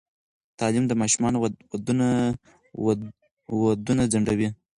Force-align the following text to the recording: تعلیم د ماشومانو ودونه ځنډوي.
تعلیم 0.59 0.85
د 0.87 0.93
ماشومانو 1.01 1.37
ودونه 3.71 4.03
ځنډوي. 4.11 4.49